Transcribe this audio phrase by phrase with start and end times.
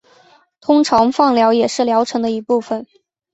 [0.59, 2.87] 通常放疗也是疗程的一部分。